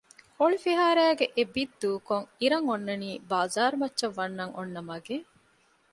[0.37, 5.27] ހޮޅި ފިހާރައިގެ އެ ބިތް ދޫކޮށް އިރަށް އޮންނަނީ ބާޒާރުމައްޗަށް ވަންނަން އޮންނަ މަގެއް